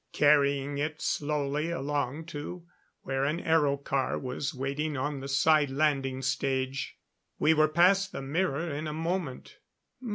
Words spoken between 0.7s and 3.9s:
it slowly along to where an aero